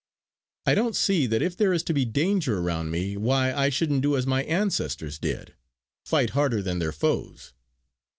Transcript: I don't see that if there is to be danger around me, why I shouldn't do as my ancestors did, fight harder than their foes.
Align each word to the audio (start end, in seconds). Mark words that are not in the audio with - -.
I 0.65 0.73
don't 0.73 0.95
see 0.95 1.27
that 1.27 1.43
if 1.43 1.55
there 1.55 1.71
is 1.73 1.83
to 1.83 1.93
be 1.93 2.05
danger 2.05 2.57
around 2.57 2.89
me, 2.89 3.15
why 3.15 3.53
I 3.53 3.69
shouldn't 3.69 4.01
do 4.01 4.17
as 4.17 4.25
my 4.25 4.41
ancestors 4.45 5.19
did, 5.19 5.53
fight 6.05 6.31
harder 6.31 6.63
than 6.63 6.79
their 6.79 6.91
foes. 6.91 7.53